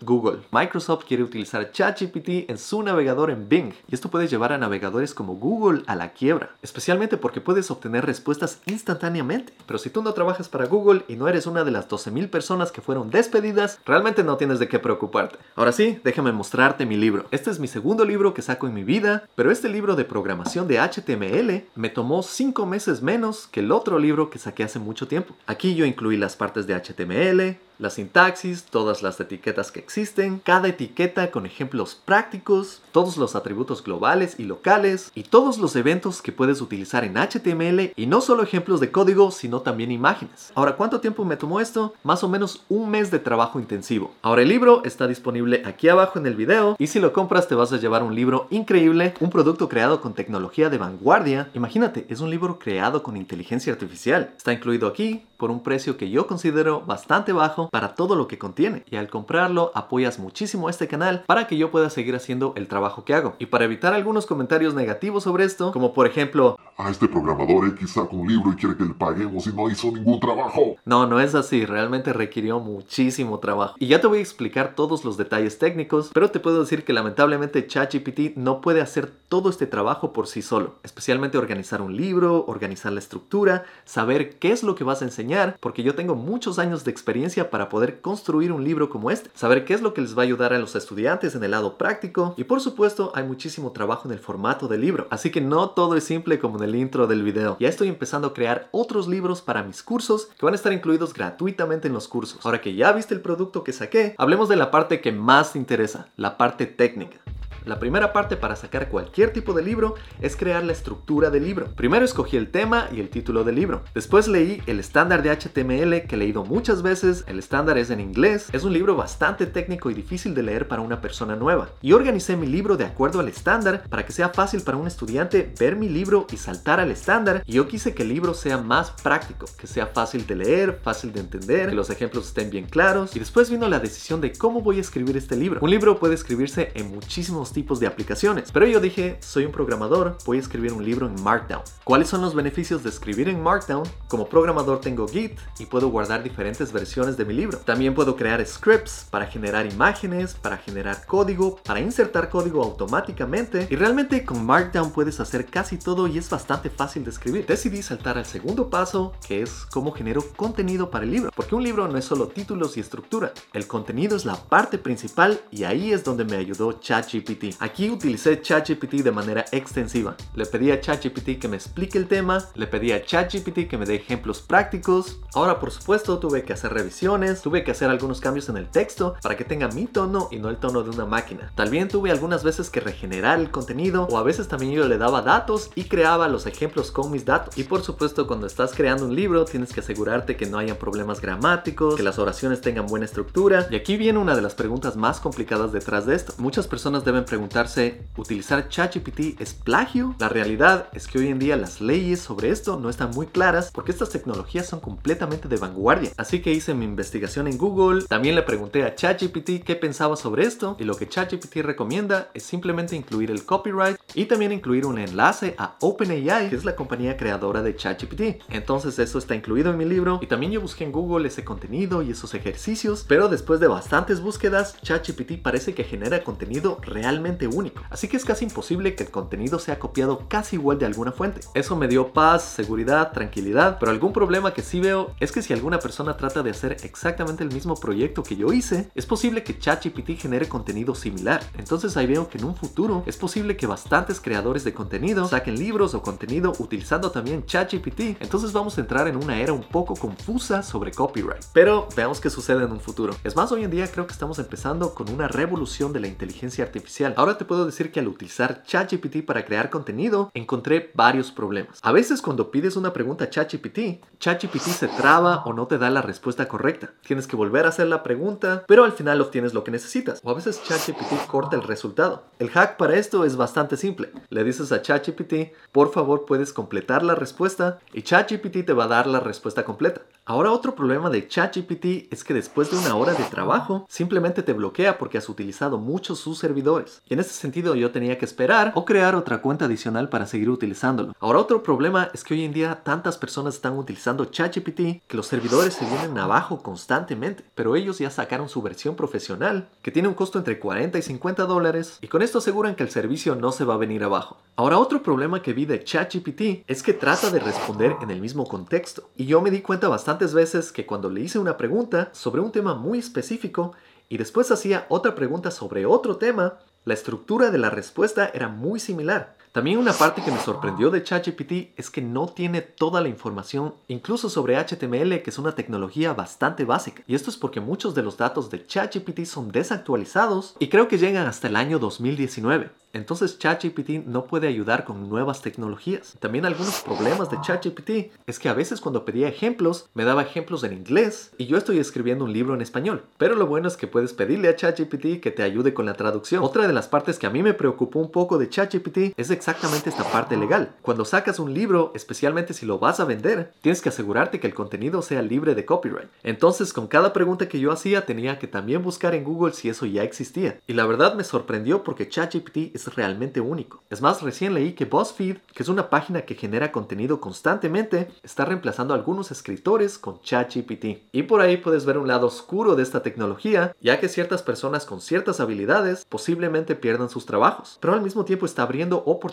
Google. 0.00 0.40
Microsoft 0.50 1.04
quiere 1.06 1.22
utilizar 1.22 1.70
ChatGPT 1.70 2.50
en 2.50 2.58
su 2.58 2.82
navegador 2.82 3.30
en 3.30 3.48
Bing 3.48 3.72
y 3.86 3.94
esto 3.94 4.10
puede 4.10 4.26
llevar 4.26 4.52
a 4.52 4.58
navegadores 4.58 5.14
como 5.14 5.36
Google 5.36 5.82
a 5.86 5.94
la 5.94 6.12
quiebra, 6.12 6.56
especialmente 6.62 7.16
porque 7.16 7.40
puedes 7.40 7.70
obtener 7.70 8.04
respuestas 8.04 8.60
instantáneamente. 8.66 9.52
Pero 9.66 9.78
si 9.78 9.90
tú 9.90 10.02
no 10.02 10.12
trabajas 10.12 10.48
para 10.48 10.66
Google 10.66 11.04
y 11.08 11.16
no 11.16 11.28
eres 11.28 11.46
una 11.46 11.64
de 11.64 11.70
las 11.70 11.88
12.000 11.88 12.30
personas 12.30 12.72
que 12.72 12.80
fueron 12.80 13.10
despedidas, 13.10 13.80
realmente 13.86 14.24
no 14.24 14.36
tienes 14.36 14.58
de 14.58 14.68
qué 14.68 14.78
preocuparte. 14.78 15.38
Ahora 15.54 15.72
sí, 15.72 16.00
déjame 16.02 16.32
mostrarte 16.32 16.86
mi 16.86 16.96
libro. 16.96 17.26
Este 17.30 17.50
es 17.50 17.60
mi 17.60 17.68
segundo 17.68 18.04
libro 18.04 18.34
que 18.34 18.42
saco 18.42 18.66
en 18.66 18.74
mi 18.74 18.84
vida, 18.84 19.28
pero 19.34 19.50
este 19.50 19.68
libro 19.68 19.94
de 19.94 20.04
programación 20.04 20.66
de 20.66 20.80
HTML 20.80 21.64
me 21.74 21.90
tomó 21.90 22.22
5 22.22 22.66
meses 22.66 23.02
menos 23.02 23.46
que 23.46 23.60
el 23.60 23.72
otro 23.72 23.98
libro 23.98 24.30
que 24.30 24.38
saqué 24.38 24.64
hace 24.64 24.78
mucho 24.78 25.06
tiempo. 25.06 25.34
Aquí 25.46 25.74
yo 25.74 25.84
incluí 25.84 26.16
las 26.16 26.36
partes 26.36 26.66
de 26.66 26.74
HTML, 26.74 27.58
la 27.78 27.90
sintaxis, 27.90 28.64
todas 28.64 29.02
las 29.02 29.20
etiquetas 29.20 29.70
que 29.70 29.80
existen, 29.80 30.40
cada 30.40 30.68
etiqueta 30.68 31.30
con 31.30 31.46
ejemplos 31.46 32.00
prácticos, 32.04 32.82
todos 32.92 33.16
los 33.16 33.36
atributos 33.36 33.84
globales 33.84 34.36
y 34.38 34.44
locales 34.44 35.12
y 35.14 35.22
todos 35.22 35.58
los 35.58 35.76
eventos 35.76 36.22
que 36.22 36.32
puedes 36.32 36.60
utilizar 36.60 37.04
en 37.04 37.16
HTML 37.16 37.92
y 37.94 38.06
no 38.06 38.20
solo 38.20 38.42
ejemplos 38.42 38.80
de 38.80 38.90
código, 38.90 39.30
sino 39.30 39.60
también 39.60 39.92
imágenes. 39.92 40.52
Ahora, 40.54 40.76
¿cuánto 40.76 41.00
tiempo 41.00 41.24
me 41.24 41.36
tomó 41.36 41.60
esto? 41.60 41.94
Más 42.02 42.24
o 42.24 42.28
menos 42.28 42.64
un 42.68 42.90
mes 42.90 43.10
de 43.10 43.18
trabajo 43.18 43.60
intensivo. 43.60 44.12
Ahora 44.22 44.42
el 44.42 44.48
libro 44.48 44.82
está 44.84 45.06
disponible 45.06 45.62
aquí 45.64 45.88
abajo 45.88 46.18
en 46.18 46.26
el 46.26 46.34
video 46.34 46.76
y 46.78 46.88
si 46.88 47.00
lo 47.00 47.12
compras 47.12 47.48
te 47.48 47.54
vas 47.54 47.72
a 47.72 47.78
llevar 47.78 48.02
un 48.02 48.14
libro 48.14 48.46
increíble, 48.50 49.14
un 49.20 49.30
producto 49.30 49.68
creado 49.68 50.00
con 50.00 50.14
tecnología 50.14 50.70
de 50.70 50.78
vanguardia. 50.78 51.50
Imagínate, 51.54 52.06
es 52.08 52.20
un 52.20 52.30
libro 52.30 52.58
creado 52.58 53.02
con 53.02 53.16
inteligencia 53.16 53.72
artificial. 53.72 54.32
Está 54.36 54.52
incluido 54.52 54.88
aquí 54.88 55.24
por 55.36 55.50
un 55.50 55.62
precio 55.62 55.96
que 55.96 56.10
yo 56.10 56.26
considero 56.26 56.80
bastante 56.80 57.32
bajo 57.32 57.67
para 57.70 57.94
todo 57.94 58.16
lo 58.16 58.28
que 58.28 58.38
contiene. 58.38 58.84
Y 58.90 58.96
al 58.96 59.08
comprarlo 59.08 59.72
apoyas 59.74 60.18
muchísimo 60.18 60.68
a 60.68 60.70
este 60.70 60.88
canal 60.88 61.24
para 61.26 61.46
que 61.46 61.56
yo 61.56 61.70
pueda 61.70 61.90
seguir 61.90 62.14
haciendo 62.14 62.52
el 62.56 62.68
trabajo 62.68 63.04
que 63.04 63.14
hago. 63.14 63.34
Y 63.38 63.46
para 63.46 63.64
evitar 63.64 63.94
algunos 63.94 64.26
comentarios 64.26 64.74
negativos 64.74 65.24
sobre 65.24 65.44
esto, 65.44 65.72
como 65.72 65.92
por 65.92 66.06
ejemplo, 66.06 66.58
a 66.76 66.90
este 66.90 67.08
programador 67.08 67.68
X 67.68 67.92
saca 67.92 68.14
un 68.14 68.28
libro 68.28 68.52
y 68.52 68.56
quiere 68.56 68.76
que 68.76 68.84
le 68.84 68.94
paguemos 68.94 69.46
y 69.46 69.52
no 69.52 69.68
hizo 69.68 69.90
ningún 69.90 70.20
trabajo. 70.20 70.76
No, 70.84 71.06
no 71.06 71.20
es 71.20 71.34
así, 71.34 71.66
realmente 71.66 72.12
requirió 72.12 72.60
muchísimo 72.60 73.40
trabajo. 73.40 73.74
Y 73.78 73.88
ya 73.88 74.00
te 74.00 74.06
voy 74.06 74.18
a 74.18 74.22
explicar 74.22 74.74
todos 74.74 75.04
los 75.04 75.16
detalles 75.16 75.58
técnicos, 75.58 76.10
pero 76.14 76.30
te 76.30 76.40
puedo 76.40 76.60
decir 76.60 76.84
que 76.84 76.92
lamentablemente 76.92 77.66
ChatGPT 77.66 78.36
no 78.36 78.60
puede 78.60 78.80
hacer 78.80 79.12
todo 79.28 79.50
este 79.50 79.66
trabajo 79.66 80.12
por 80.12 80.26
sí 80.26 80.40
solo, 80.40 80.76
especialmente 80.82 81.36
organizar 81.36 81.82
un 81.82 81.96
libro, 81.96 82.44
organizar 82.46 82.92
la 82.92 83.00
estructura, 83.00 83.64
saber 83.84 84.38
qué 84.38 84.52
es 84.52 84.62
lo 84.62 84.74
que 84.74 84.84
vas 84.84 85.02
a 85.02 85.04
enseñar, 85.04 85.56
porque 85.60 85.82
yo 85.82 85.94
tengo 85.94 86.14
muchos 86.14 86.58
años 86.58 86.84
de 86.84 86.90
experiencia 86.90 87.50
para 87.50 87.57
poder 87.68 88.00
construir 88.00 88.52
un 88.52 88.64
libro 88.64 88.88
como 88.88 89.10
este, 89.10 89.30
saber 89.34 89.64
qué 89.64 89.74
es 89.74 89.82
lo 89.82 89.94
que 89.94 90.00
les 90.00 90.16
va 90.16 90.22
a 90.22 90.26
ayudar 90.26 90.52
a 90.52 90.58
los 90.58 90.74
estudiantes 90.76 91.34
en 91.34 91.42
el 91.44 91.50
lado 91.50 91.76
práctico 91.76 92.34
y 92.36 92.44
por 92.44 92.60
supuesto 92.60 93.12
hay 93.14 93.24
muchísimo 93.24 93.72
trabajo 93.72 94.06
en 94.06 94.12
el 94.12 94.18
formato 94.18 94.68
del 94.68 94.80
libro, 94.80 95.06
así 95.10 95.30
que 95.30 95.40
no 95.40 95.70
todo 95.70 95.96
es 95.96 96.04
simple 96.04 96.38
como 96.38 96.58
en 96.58 96.64
el 96.64 96.74
intro 96.74 97.06
del 97.06 97.22
video. 97.22 97.56
Ya 97.58 97.68
estoy 97.68 97.88
empezando 97.88 98.28
a 98.28 98.34
crear 98.34 98.68
otros 98.70 99.08
libros 99.08 99.42
para 99.42 99.62
mis 99.62 99.82
cursos 99.82 100.26
que 100.38 100.44
van 100.44 100.54
a 100.54 100.56
estar 100.56 100.72
incluidos 100.72 101.14
gratuitamente 101.14 101.88
en 101.88 101.94
los 101.94 102.08
cursos. 102.08 102.44
Ahora 102.44 102.60
que 102.60 102.74
ya 102.74 102.92
viste 102.92 103.14
el 103.14 103.20
producto 103.20 103.64
que 103.64 103.72
saqué, 103.72 104.14
hablemos 104.18 104.48
de 104.48 104.56
la 104.56 104.70
parte 104.70 105.00
que 105.00 105.12
más 105.12 105.52
te 105.52 105.58
interesa, 105.58 106.08
la 106.16 106.36
parte 106.36 106.66
técnica. 106.66 107.18
La 107.68 107.78
primera 107.78 108.14
parte 108.14 108.38
para 108.38 108.56
sacar 108.56 108.88
cualquier 108.88 109.30
tipo 109.30 109.52
de 109.52 109.62
libro 109.62 109.94
es 110.22 110.36
crear 110.36 110.64
la 110.64 110.72
estructura 110.72 111.28
del 111.28 111.44
libro. 111.44 111.66
Primero 111.76 112.02
escogí 112.02 112.38
el 112.38 112.50
tema 112.50 112.88
y 112.90 112.98
el 112.98 113.10
título 113.10 113.44
del 113.44 113.56
libro. 113.56 113.82
Después 113.94 114.26
leí 114.26 114.62
el 114.64 114.80
estándar 114.80 115.22
de 115.22 115.36
HTML 115.36 116.06
que 116.06 116.14
he 116.14 116.16
leído 116.16 116.46
muchas 116.46 116.80
veces. 116.80 117.24
El 117.26 117.38
estándar 117.38 117.76
es 117.76 117.90
en 117.90 118.00
inglés. 118.00 118.48
Es 118.54 118.64
un 118.64 118.72
libro 118.72 118.96
bastante 118.96 119.44
técnico 119.44 119.90
y 119.90 119.94
difícil 119.94 120.34
de 120.34 120.44
leer 120.44 120.66
para 120.66 120.80
una 120.80 121.02
persona 121.02 121.36
nueva. 121.36 121.68
Y 121.82 121.92
organicé 121.92 122.38
mi 122.38 122.46
libro 122.46 122.78
de 122.78 122.86
acuerdo 122.86 123.20
al 123.20 123.28
estándar 123.28 123.84
para 123.90 124.06
que 124.06 124.12
sea 124.12 124.30
fácil 124.30 124.62
para 124.62 124.78
un 124.78 124.86
estudiante 124.86 125.52
ver 125.60 125.76
mi 125.76 125.90
libro 125.90 126.26
y 126.32 126.38
saltar 126.38 126.80
al 126.80 126.90
estándar. 126.90 127.44
Yo 127.46 127.68
quise 127.68 127.92
que 127.92 128.02
el 128.02 128.08
libro 128.08 128.32
sea 128.32 128.56
más 128.56 128.92
práctico, 129.02 129.44
que 129.58 129.66
sea 129.66 129.88
fácil 129.88 130.26
de 130.26 130.36
leer, 130.36 130.80
fácil 130.82 131.12
de 131.12 131.20
entender, 131.20 131.68
que 131.68 131.74
los 131.74 131.90
ejemplos 131.90 132.28
estén 132.28 132.48
bien 132.48 132.64
claros. 132.64 133.14
Y 133.14 133.18
después 133.18 133.50
vino 133.50 133.68
la 133.68 133.78
decisión 133.78 134.22
de 134.22 134.32
cómo 134.32 134.62
voy 134.62 134.78
a 134.78 134.80
escribir 134.80 135.18
este 135.18 135.36
libro. 135.36 135.60
Un 135.60 135.68
libro 135.68 135.98
puede 135.98 136.14
escribirse 136.14 136.72
en 136.74 136.90
muchísimos 136.90 137.52
tipos 137.52 137.57
de 137.58 137.86
aplicaciones. 137.86 138.50
Pero 138.52 138.66
yo 138.66 138.80
dije, 138.80 139.18
soy 139.20 139.44
un 139.44 139.52
programador, 139.52 140.16
voy 140.24 140.36
a 140.36 140.40
escribir 140.40 140.72
un 140.72 140.84
libro 140.84 141.06
en 141.06 141.22
Markdown. 141.22 141.62
¿Cuáles 141.82 142.08
son 142.08 142.22
los 142.22 142.34
beneficios 142.34 142.82
de 142.84 142.88
escribir 142.88 143.28
en 143.28 143.42
Markdown? 143.42 143.82
Como 144.06 144.28
programador 144.28 144.80
tengo 144.80 145.08
Git 145.08 145.38
y 145.58 145.66
puedo 145.66 145.88
guardar 145.88 146.22
diferentes 146.22 146.72
versiones 146.72 147.16
de 147.16 147.24
mi 147.24 147.34
libro. 147.34 147.58
También 147.58 147.94
puedo 147.94 148.14
crear 148.16 148.44
scripts 148.46 149.06
para 149.10 149.26
generar 149.26 149.66
imágenes, 149.66 150.34
para 150.34 150.56
generar 150.56 151.04
código, 151.04 151.56
para 151.64 151.80
insertar 151.80 152.30
código 152.30 152.62
automáticamente. 152.62 153.66
Y 153.68 153.76
realmente 153.76 154.24
con 154.24 154.46
Markdown 154.46 154.92
puedes 154.92 155.18
hacer 155.18 155.46
casi 155.46 155.78
todo 155.78 156.06
y 156.06 156.16
es 156.16 156.30
bastante 156.30 156.70
fácil 156.70 157.04
de 157.04 157.10
escribir. 157.10 157.44
Decidí 157.44 157.82
saltar 157.82 158.18
al 158.18 158.26
segundo 158.26 158.70
paso, 158.70 159.12
que 159.26 159.42
es 159.42 159.66
cómo 159.72 159.92
genero 159.92 160.24
contenido 160.36 160.90
para 160.90 161.04
el 161.04 161.10
libro. 161.10 161.32
Porque 161.34 161.56
un 161.56 161.64
libro 161.64 161.88
no 161.88 161.98
es 161.98 162.04
solo 162.04 162.28
títulos 162.28 162.76
y 162.76 162.80
estructura. 162.80 163.32
El 163.52 163.66
contenido 163.66 164.16
es 164.16 164.24
la 164.24 164.36
parte 164.36 164.78
principal 164.78 165.40
y 165.50 165.64
ahí 165.64 165.92
es 165.92 166.04
donde 166.04 166.24
me 166.24 166.36
ayudó 166.36 166.72
ChatGPT. 166.72 167.47
Aquí 167.60 167.90
utilicé 167.90 168.40
ChatGPT 168.40 169.02
de 169.02 169.12
manera 169.12 169.44
extensiva. 169.52 170.16
Le 170.34 170.46
pedí 170.46 170.70
a 170.70 170.80
ChatGPT 170.80 171.38
que 171.38 171.48
me 171.48 171.56
explique 171.56 171.98
el 171.98 172.06
tema, 172.06 172.44
le 172.54 172.66
pedí 172.66 172.92
a 172.92 173.04
ChatGPT 173.04 173.68
que 173.68 173.78
me 173.78 173.86
dé 173.86 173.94
ejemplos 173.96 174.40
prácticos. 174.40 175.20
Ahora, 175.34 175.58
por 175.60 175.70
supuesto, 175.70 176.18
tuve 176.18 176.44
que 176.44 176.52
hacer 176.52 176.72
revisiones, 176.72 177.42
tuve 177.42 177.64
que 177.64 177.70
hacer 177.70 177.90
algunos 177.90 178.20
cambios 178.20 178.48
en 178.48 178.56
el 178.56 178.68
texto 178.68 179.14
para 179.22 179.36
que 179.36 179.44
tenga 179.44 179.68
mi 179.68 179.86
tono 179.86 180.28
y 180.30 180.38
no 180.38 180.48
el 180.48 180.56
tono 180.56 180.82
de 180.82 180.90
una 180.90 181.06
máquina. 181.06 181.52
También 181.54 181.88
tuve 181.88 182.10
algunas 182.10 182.44
veces 182.44 182.70
que 182.70 182.80
regenerar 182.80 183.38
el 183.40 183.50
contenido 183.50 184.06
o 184.10 184.18
a 184.18 184.22
veces 184.22 184.48
también 184.48 184.72
yo 184.72 184.86
le 184.86 184.98
daba 184.98 185.22
datos 185.22 185.70
y 185.74 185.84
creaba 185.84 186.28
los 186.28 186.46
ejemplos 186.46 186.90
con 186.90 187.10
mis 187.10 187.24
datos. 187.24 187.56
Y 187.56 187.64
por 187.64 187.82
supuesto, 187.82 188.26
cuando 188.26 188.46
estás 188.46 188.72
creando 188.74 189.04
un 189.04 189.14
libro, 189.14 189.44
tienes 189.44 189.72
que 189.72 189.80
asegurarte 189.80 190.36
que 190.36 190.46
no 190.46 190.58
haya 190.58 190.78
problemas 190.78 191.20
gramáticos, 191.20 191.96
que 191.96 192.02
las 192.02 192.18
oraciones 192.18 192.60
tengan 192.60 192.86
buena 192.86 193.04
estructura. 193.04 193.66
Y 193.70 193.76
aquí 193.76 193.96
viene 193.96 194.18
una 194.18 194.34
de 194.34 194.42
las 194.42 194.54
preguntas 194.54 194.96
más 194.96 195.20
complicadas 195.20 195.72
detrás 195.72 196.06
de 196.06 196.14
esto. 196.14 196.34
Muchas 196.38 196.66
personas 196.66 197.04
deben 197.04 197.24
preguntar 197.28 197.68
¿utilizar 198.16 198.68
ChatGPT 198.68 199.40
es 199.40 199.52
plagio? 199.52 200.14
La 200.18 200.28
realidad 200.28 200.88
es 200.92 201.06
que 201.06 201.18
hoy 201.18 201.28
en 201.28 201.38
día 201.38 201.56
las 201.56 201.80
leyes 201.80 202.20
sobre 202.20 202.50
esto 202.50 202.78
no 202.80 202.88
están 202.88 203.10
muy 203.10 203.26
claras 203.26 203.70
porque 203.72 203.92
estas 203.92 204.10
tecnologías 204.10 204.66
son 204.66 204.80
completamente 204.80 205.48
de 205.48 205.56
vanguardia. 205.56 206.10
Así 206.16 206.40
que 206.40 206.52
hice 206.52 206.72
mi 206.72 206.86
investigación 206.86 207.46
en 207.46 207.58
Google, 207.58 208.04
también 208.06 208.34
le 208.34 208.42
pregunté 208.42 208.84
a 208.84 208.94
ChatGPT 208.94 209.64
qué 209.64 209.76
pensaba 209.76 210.16
sobre 210.16 210.44
esto 210.44 210.76
y 210.78 210.84
lo 210.84 210.96
que 210.96 211.08
ChatGPT 211.08 211.56
recomienda 211.58 212.30
es 212.32 212.42
simplemente 212.44 212.96
incluir 212.96 213.30
el 213.30 213.44
copyright 213.44 213.98
y 214.14 214.24
también 214.24 214.52
incluir 214.52 214.86
un 214.86 214.98
enlace 214.98 215.54
a 215.58 215.76
OpenAI, 215.80 216.48
que 216.48 216.56
es 216.56 216.64
la 216.64 216.74
compañía 216.76 217.16
creadora 217.16 217.62
de 217.62 217.76
ChatGPT. 217.76 218.42
Entonces 218.48 218.98
eso 218.98 219.18
está 219.18 219.34
incluido 219.34 219.70
en 219.70 219.76
mi 219.76 219.84
libro 219.84 220.20
y 220.22 220.26
también 220.26 220.52
yo 220.52 220.60
busqué 220.60 220.84
en 220.84 220.92
Google 220.92 221.28
ese 221.28 221.44
contenido 221.44 222.02
y 222.02 222.12
esos 222.12 222.34
ejercicios, 222.34 223.04
pero 223.06 223.28
después 223.28 223.60
de 223.60 223.68
bastantes 223.68 224.20
búsquedas, 224.20 224.80
ChatGPT 224.82 225.42
parece 225.42 225.74
que 225.74 225.84
genera 225.84 226.24
contenido 226.24 226.78
realmente 227.18 227.48
único, 227.48 227.82
así 227.90 228.06
que 228.06 228.16
es 228.16 228.24
casi 228.24 228.44
imposible 228.44 228.94
que 228.94 229.02
el 229.02 229.10
contenido 229.10 229.58
sea 229.58 229.80
copiado 229.80 230.28
casi 230.28 230.54
igual 230.54 230.78
de 230.78 230.86
alguna 230.86 231.10
fuente. 231.10 231.40
Eso 231.54 231.74
me 231.74 231.88
dio 231.88 232.12
paz, 232.12 232.44
seguridad, 232.44 233.10
tranquilidad, 233.12 233.78
pero 233.80 233.90
algún 233.90 234.12
problema 234.12 234.54
que 234.54 234.62
sí 234.62 234.78
veo 234.78 235.14
es 235.18 235.32
que 235.32 235.42
si 235.42 235.52
alguna 235.52 235.80
persona 235.80 236.16
trata 236.16 236.44
de 236.44 236.50
hacer 236.50 236.76
exactamente 236.84 237.42
el 237.42 237.52
mismo 237.52 237.74
proyecto 237.74 238.22
que 238.22 238.36
yo 238.36 238.52
hice, 238.52 238.90
es 238.94 239.04
posible 239.04 239.42
que 239.42 239.58
ChatGPT 239.58 240.20
genere 240.20 240.48
contenido 240.48 240.94
similar. 240.94 241.42
Entonces 241.58 241.96
ahí 241.96 242.06
veo 242.06 242.28
que 242.28 242.38
en 242.38 242.44
un 242.44 242.54
futuro 242.54 243.02
es 243.06 243.16
posible 243.16 243.56
que 243.56 243.66
bastantes 243.66 244.20
creadores 244.20 244.62
de 244.62 244.72
contenido 244.72 245.26
saquen 245.26 245.58
libros 245.58 245.94
o 245.94 246.02
contenido 246.02 246.52
utilizando 246.60 247.10
también 247.10 247.44
ChatGPT. 247.46 248.20
Entonces 248.20 248.52
vamos 248.52 248.78
a 248.78 248.82
entrar 248.82 249.08
en 249.08 249.16
una 249.16 249.40
era 249.40 249.52
un 249.52 249.64
poco 249.64 249.94
confusa 249.94 250.62
sobre 250.62 250.92
copyright. 250.92 251.44
Pero 251.52 251.88
veamos 251.96 252.20
qué 252.20 252.30
sucede 252.30 252.62
en 252.62 252.70
un 252.70 252.80
futuro. 252.80 253.16
Es 253.24 253.34
más, 253.34 253.50
hoy 253.50 253.64
en 253.64 253.70
día 253.72 253.90
creo 253.90 254.06
que 254.06 254.12
estamos 254.12 254.38
empezando 254.38 254.94
con 254.94 255.10
una 255.10 255.26
revolución 255.26 255.92
de 255.92 256.00
la 256.00 256.06
inteligencia 256.06 256.64
artificial. 256.64 257.07
Ahora 257.16 257.38
te 257.38 257.44
puedo 257.44 257.66
decir 257.66 257.92
que 257.92 258.00
al 258.00 258.08
utilizar 258.08 258.62
ChatGPT 258.64 259.24
para 259.24 259.44
crear 259.44 259.70
contenido, 259.70 260.30
encontré 260.34 260.90
varios 260.94 261.30
problemas. 261.30 261.78
A 261.82 261.92
veces 261.92 262.22
cuando 262.22 262.50
pides 262.50 262.76
una 262.76 262.92
pregunta 262.92 263.24
a 263.24 263.30
ChatGPT, 263.30 264.04
ChatGPT 264.18 264.68
se 264.68 264.88
traba 264.88 265.42
o 265.44 265.52
no 265.52 265.66
te 265.66 265.78
da 265.78 265.90
la 265.90 266.02
respuesta 266.02 266.48
correcta. 266.48 266.92
Tienes 267.06 267.26
que 267.26 267.36
volver 267.36 267.66
a 267.66 267.70
hacer 267.70 267.86
la 267.86 268.02
pregunta, 268.02 268.64
pero 268.66 268.84
al 268.84 268.92
final 268.92 269.20
obtienes 269.20 269.54
lo 269.54 269.64
que 269.64 269.70
necesitas. 269.70 270.20
O 270.24 270.30
a 270.30 270.34
veces 270.34 270.62
ChatGPT 270.62 271.26
corta 271.26 271.56
el 271.56 271.62
resultado. 271.62 272.24
El 272.38 272.50
hack 272.50 272.76
para 272.76 272.96
esto 272.96 273.24
es 273.24 273.36
bastante 273.36 273.76
simple. 273.76 274.10
Le 274.30 274.44
dices 274.44 274.72
a 274.72 274.82
ChatGPT, 274.82 275.52
por 275.72 275.92
favor 275.92 276.24
puedes 276.26 276.52
completar 276.52 277.02
la 277.02 277.14
respuesta 277.14 277.78
y 277.92 278.02
ChatGPT 278.02 278.64
te 278.66 278.72
va 278.72 278.84
a 278.84 278.88
dar 278.88 279.06
la 279.06 279.20
respuesta 279.20 279.64
completa. 279.64 280.02
Ahora 280.24 280.52
otro 280.52 280.74
problema 280.74 281.08
de 281.08 281.26
ChatGPT 281.26 282.12
es 282.12 282.22
que 282.22 282.34
después 282.34 282.70
de 282.70 282.76
una 282.76 282.94
hora 282.96 283.14
de 283.14 283.24
trabajo 283.24 283.86
simplemente 283.88 284.42
te 284.42 284.52
bloquea 284.52 284.98
porque 284.98 285.16
has 285.16 285.28
utilizado 285.30 285.78
muchos 285.78 286.18
sus 286.18 286.38
servidores. 286.38 286.97
Y 287.08 287.14
en 287.14 287.20
ese 287.20 287.30
sentido 287.30 287.74
yo 287.74 287.90
tenía 287.90 288.18
que 288.18 288.24
esperar 288.24 288.72
o 288.74 288.84
crear 288.84 289.16
otra 289.16 289.40
cuenta 289.40 289.64
adicional 289.64 290.08
para 290.08 290.26
seguir 290.26 290.50
utilizándolo. 290.50 291.14
Ahora 291.18 291.40
otro 291.40 291.62
problema 291.62 292.10
es 292.14 292.22
que 292.22 292.34
hoy 292.34 292.44
en 292.44 292.52
día 292.52 292.82
tantas 292.84 293.18
personas 293.18 293.54
están 293.54 293.76
utilizando 293.76 294.26
ChatGPT 294.26 295.02
que 295.06 295.16
los 295.16 295.26
servidores 295.26 295.74
se 295.74 295.86
vienen 295.86 296.18
abajo 296.18 296.62
constantemente. 296.62 297.44
Pero 297.56 297.74
ellos 297.74 297.98
ya 297.98 298.10
sacaron 298.10 298.48
su 298.48 298.62
versión 298.62 298.94
profesional 298.94 299.68
que 299.82 299.90
tiene 299.90 300.08
un 300.08 300.14
costo 300.14 300.38
entre 300.38 300.60
40 300.60 300.98
y 300.98 301.02
50 301.02 301.46
dólares 301.46 301.98
y 302.00 302.08
con 302.08 302.22
esto 302.22 302.38
aseguran 302.38 302.76
que 302.76 302.84
el 302.84 302.90
servicio 302.90 303.34
no 303.34 303.50
se 303.50 303.64
va 303.64 303.74
a 303.74 303.78
venir 303.78 304.04
abajo. 304.04 304.36
Ahora 304.54 304.78
otro 304.78 305.02
problema 305.02 305.42
que 305.42 305.52
vi 305.52 305.64
de 305.64 305.82
ChatGPT 305.82 306.64
es 306.68 306.82
que 306.82 306.92
trata 306.92 307.30
de 307.30 307.40
responder 307.40 307.96
en 308.02 308.10
el 308.10 308.20
mismo 308.20 308.46
contexto. 308.46 309.10
Y 309.16 309.26
yo 309.26 309.40
me 309.40 309.50
di 309.50 309.62
cuenta 309.62 309.88
bastante 309.88 310.28
veces 310.34 310.72
que 310.72 310.86
cuando 310.86 311.10
le 311.10 311.20
hice 311.20 311.38
una 311.38 311.56
pregunta 311.56 312.10
sobre 312.12 312.40
un 312.40 312.52
tema 312.52 312.74
muy 312.74 312.98
específico 312.98 313.72
y 314.08 314.16
después 314.16 314.50
hacía 314.50 314.86
otra 314.88 315.14
pregunta 315.14 315.50
sobre 315.50 315.84
otro 315.84 316.16
tema, 316.16 316.58
la 316.84 316.94
estructura 316.94 317.50
de 317.50 317.58
la 317.58 317.70
respuesta 317.70 318.30
era 318.32 318.48
muy 318.48 318.80
similar. 318.80 319.36
También 319.52 319.78
una 319.78 319.92
parte 319.92 320.22
que 320.22 320.30
me 320.30 320.38
sorprendió 320.40 320.90
de 320.90 321.02
ChatGPT 321.02 321.78
es 321.78 321.90
que 321.90 322.02
no 322.02 322.28
tiene 322.28 322.60
toda 322.60 323.00
la 323.00 323.08
información, 323.08 323.74
incluso 323.88 324.28
sobre 324.28 324.56
HTML, 324.56 325.22
que 325.22 325.30
es 325.30 325.38
una 325.38 325.54
tecnología 325.54 326.12
bastante 326.12 326.64
básica. 326.64 327.02
Y 327.06 327.14
esto 327.14 327.30
es 327.30 327.36
porque 327.36 327.60
muchos 327.60 327.94
de 327.94 328.02
los 328.02 328.16
datos 328.16 328.50
de 328.50 328.66
ChatGPT 328.66 329.24
son 329.24 329.50
desactualizados 329.50 330.54
y 330.58 330.68
creo 330.68 330.88
que 330.88 330.98
llegan 330.98 331.26
hasta 331.26 331.48
el 331.48 331.56
año 331.56 331.78
2019. 331.78 332.70
Entonces 332.94 333.38
ChatGPT 333.38 334.06
no 334.06 334.24
puede 334.24 334.48
ayudar 334.48 334.84
con 334.84 335.08
nuevas 335.08 335.42
tecnologías. 335.42 336.16
También 336.20 336.46
algunos 336.46 336.80
problemas 336.80 337.30
de 337.30 337.40
ChatGPT 337.40 337.90
es 338.26 338.38
que 338.38 338.48
a 338.48 338.54
veces 338.54 338.80
cuando 338.80 339.04
pedía 339.04 339.28
ejemplos 339.28 339.88
me 339.94 340.04
daba 340.04 340.22
ejemplos 340.22 340.64
en 340.64 340.72
inglés 340.72 341.32
y 341.36 341.46
yo 341.46 341.58
estoy 341.58 341.78
escribiendo 341.78 342.24
un 342.24 342.32
libro 342.32 342.54
en 342.54 342.62
español. 342.62 343.04
Pero 343.18 343.36
lo 343.36 343.46
bueno 343.46 343.68
es 343.68 343.76
que 343.76 343.86
puedes 343.86 344.14
pedirle 344.14 344.48
a 344.48 344.56
ChatGPT 344.56 345.20
que 345.20 345.30
te 345.30 345.42
ayude 345.42 345.74
con 345.74 345.86
la 345.86 345.94
traducción. 345.94 346.42
Otra 346.42 346.66
de 346.66 346.72
las 346.72 346.88
partes 346.88 347.18
que 347.18 347.26
a 347.26 347.30
mí 347.30 347.42
me 347.42 347.54
preocupó 347.54 347.98
un 347.98 348.10
poco 348.10 348.38
de 348.38 348.48
ChatGPT 348.48 349.12
es 349.16 349.28
de 349.28 349.37
exactamente 349.38 349.88
esta 349.88 350.04
parte 350.04 350.36
legal. 350.36 350.74
Cuando 350.82 351.04
sacas 351.04 351.38
un 351.38 351.54
libro, 351.54 351.92
especialmente 351.94 352.52
si 352.52 352.66
lo 352.66 352.78
vas 352.78 352.98
a 352.98 353.04
vender, 353.04 353.52
tienes 353.62 353.80
que 353.80 353.88
asegurarte 353.88 354.40
que 354.40 354.48
el 354.48 354.54
contenido 354.54 355.00
sea 355.00 355.22
libre 355.22 355.54
de 355.54 355.64
copyright. 355.64 356.08
Entonces, 356.24 356.72
con 356.72 356.88
cada 356.88 357.12
pregunta 357.12 357.48
que 357.48 357.60
yo 357.60 357.70
hacía, 357.70 358.04
tenía 358.04 358.38
que 358.38 358.48
también 358.48 358.82
buscar 358.82 359.14
en 359.14 359.22
Google 359.24 359.52
si 359.52 359.68
eso 359.68 359.86
ya 359.86 360.02
existía. 360.02 360.58
Y 360.66 360.72
la 360.72 360.86
verdad 360.86 361.14
me 361.14 361.22
sorprendió 361.22 361.84
porque 361.84 362.08
ChatGPT 362.08 362.74
es 362.74 362.94
realmente 362.96 363.40
único. 363.40 363.82
Es 363.90 364.02
más, 364.02 364.22
recién 364.22 364.54
leí 364.54 364.72
que 364.72 364.84
BuzzFeed, 364.84 365.36
que 365.54 365.62
es 365.62 365.68
una 365.68 365.88
página 365.88 366.22
que 366.22 366.34
genera 366.34 366.72
contenido 366.72 367.20
constantemente, 367.20 368.08
está 368.24 368.44
reemplazando 368.44 368.92
a 368.92 368.96
algunos 368.96 369.30
escritores 369.30 369.98
con 369.98 370.20
ChatGPT. 370.20 371.08
Y 371.12 371.22
por 371.22 371.40
ahí 371.40 371.58
puedes 371.58 371.84
ver 371.84 371.96
un 371.96 372.08
lado 372.08 372.26
oscuro 372.26 372.74
de 372.74 372.82
esta 372.82 373.02
tecnología, 373.02 373.74
ya 373.80 374.00
que 374.00 374.08
ciertas 374.08 374.42
personas 374.42 374.84
con 374.84 375.00
ciertas 375.00 375.38
habilidades 375.38 376.04
posiblemente 376.08 376.74
pierdan 376.74 377.08
sus 377.08 377.24
trabajos, 377.24 377.78
pero 377.80 377.92
al 377.92 378.02
mismo 378.02 378.24
tiempo 378.24 378.44
está 378.44 378.62
abriendo 378.62 378.98
oportunidades 379.04 379.27